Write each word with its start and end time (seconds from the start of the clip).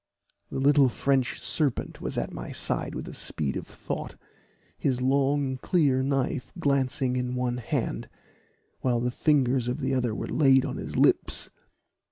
The 0.49 0.57
little 0.57 0.89
French 0.89 1.39
serpent 1.39 2.01
was 2.01 2.17
at 2.17 2.33
my 2.33 2.51
side 2.51 2.95
with 2.95 3.05
the 3.05 3.13
speed 3.13 3.55
of 3.55 3.67
thought, 3.67 4.15
his 4.75 4.99
long 4.99 5.57
clear 5.57 6.01
knife 6.01 6.51
glancing 6.57 7.15
in 7.15 7.35
one 7.35 7.57
hand, 7.57 8.09
while 8.79 8.99
the 8.99 9.11
fingers 9.11 9.67
of 9.67 9.79
the 9.79 9.93
other 9.93 10.15
were 10.15 10.25
laid 10.25 10.65
on 10.65 10.77
his 10.77 10.95
lips. 10.95 11.51